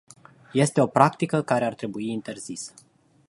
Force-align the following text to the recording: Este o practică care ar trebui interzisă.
Este 0.53 0.81
o 0.81 0.87
practică 0.87 1.41
care 1.41 1.65
ar 1.65 1.73
trebui 1.73 2.07
interzisă. 2.09 2.73